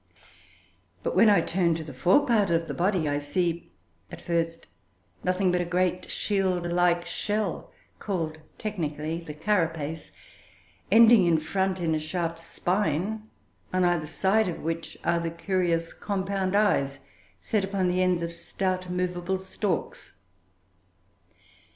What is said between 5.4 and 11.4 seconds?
but a great shield like shell, called technically the "carapace," ending in